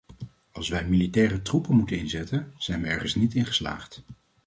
Als 0.51 0.69
wij 0.69 0.87
militaire 0.87 1.41
troepen 1.41 1.75
moeten 1.75 1.97
inzetten, 1.97 2.53
zijn 2.57 2.81
we 2.81 2.87
ergens 2.87 3.15
niet 3.15 3.33
in 3.33 3.45
geslaagd. 3.45 4.03